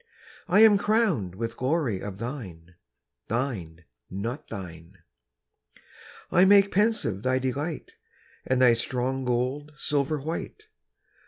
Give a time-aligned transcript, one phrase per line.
[0.47, 2.73] I am crowned with glory of thine.
[3.27, 4.97] Thine, not thine.
[6.31, 7.91] I make pensive thy delight,
[8.43, 10.63] And thy strong gold silver white.